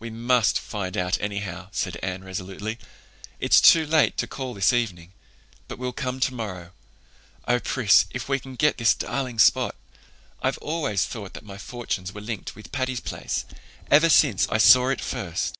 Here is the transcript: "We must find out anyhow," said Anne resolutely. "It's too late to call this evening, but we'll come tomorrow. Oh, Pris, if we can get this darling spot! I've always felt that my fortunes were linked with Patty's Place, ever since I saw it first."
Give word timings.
"We 0.00 0.10
must 0.10 0.58
find 0.58 0.96
out 0.96 1.20
anyhow," 1.20 1.68
said 1.70 1.94
Anne 2.02 2.24
resolutely. 2.24 2.78
"It's 3.38 3.60
too 3.60 3.86
late 3.86 4.16
to 4.16 4.26
call 4.26 4.54
this 4.54 4.72
evening, 4.72 5.12
but 5.68 5.78
we'll 5.78 5.92
come 5.92 6.18
tomorrow. 6.18 6.72
Oh, 7.46 7.60
Pris, 7.60 8.06
if 8.10 8.28
we 8.28 8.40
can 8.40 8.56
get 8.56 8.78
this 8.78 8.92
darling 8.92 9.38
spot! 9.38 9.76
I've 10.42 10.58
always 10.58 11.04
felt 11.04 11.34
that 11.34 11.44
my 11.44 11.58
fortunes 11.58 12.12
were 12.12 12.20
linked 12.20 12.56
with 12.56 12.72
Patty's 12.72 12.98
Place, 12.98 13.44
ever 13.88 14.08
since 14.08 14.48
I 14.48 14.58
saw 14.58 14.88
it 14.88 15.00
first." 15.00 15.54